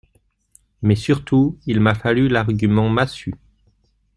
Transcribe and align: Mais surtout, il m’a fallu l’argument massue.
Mais 0.81 0.95
surtout, 0.95 1.59
il 1.67 1.79
m’a 1.79 1.93
fallu 1.93 2.27
l’argument 2.27 2.89
massue. 2.89 3.35